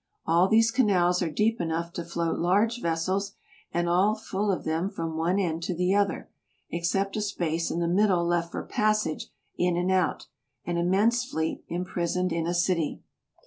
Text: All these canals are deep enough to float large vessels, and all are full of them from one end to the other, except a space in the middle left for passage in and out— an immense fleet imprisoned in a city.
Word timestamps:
All 0.25 0.47
these 0.47 0.71
canals 0.71 1.21
are 1.21 1.29
deep 1.29 1.61
enough 1.61 1.93
to 1.93 2.03
float 2.03 2.39
large 2.39 2.81
vessels, 2.81 3.33
and 3.71 3.87
all 3.87 4.13
are 4.13 4.19
full 4.19 4.51
of 4.51 4.63
them 4.63 4.89
from 4.89 5.15
one 5.15 5.37
end 5.37 5.61
to 5.65 5.75
the 5.75 5.93
other, 5.93 6.27
except 6.71 7.15
a 7.17 7.21
space 7.21 7.69
in 7.69 7.77
the 7.79 7.87
middle 7.87 8.25
left 8.25 8.51
for 8.51 8.63
passage 8.63 9.27
in 9.59 9.77
and 9.77 9.91
out— 9.91 10.25
an 10.65 10.77
immense 10.77 11.23
fleet 11.23 11.63
imprisoned 11.67 12.33
in 12.33 12.47
a 12.47 12.53
city. 12.55 13.03